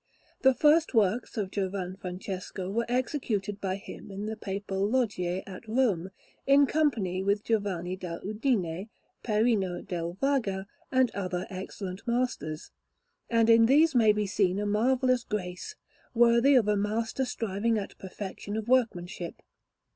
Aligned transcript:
The 0.41 0.55
first 0.55 0.95
works 0.95 1.37
of 1.37 1.51
Giovan 1.51 1.95
Francesco 1.95 2.71
were 2.71 2.87
executed 2.89 3.61
by 3.61 3.75
him 3.75 4.09
in 4.09 4.25
the 4.25 4.35
Papal 4.35 4.83
Loggie 4.89 5.43
at 5.45 5.67
Rome, 5.67 6.09
in 6.47 6.65
company 6.65 7.21
with 7.21 7.43
Giovanni 7.43 7.95
da 7.95 8.17
Udine, 8.23 8.89
Perino 9.23 9.79
del 9.87 10.13
Vaga, 10.13 10.65
and 10.91 11.11
other 11.11 11.45
excellent 11.51 12.07
masters; 12.07 12.71
and 13.29 13.47
in 13.47 13.67
these 13.67 13.93
may 13.93 14.11
be 14.11 14.25
seen 14.25 14.57
a 14.57 14.65
marvellous 14.65 15.23
grace, 15.23 15.75
worthy 16.15 16.55
of 16.55 16.67
a 16.67 16.75
master 16.75 17.23
striving 17.23 17.77
at 17.77 17.95
perfection 17.99 18.57
of 18.57 18.67
workmanship. 18.67 19.43